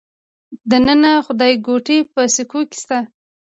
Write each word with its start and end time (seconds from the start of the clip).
د 0.69 0.71
ننه 0.85 1.11
خدایګوټې 1.25 1.97
په 2.13 2.21
سکو 2.35 2.61
کې 2.69 2.77
شته 2.81 2.99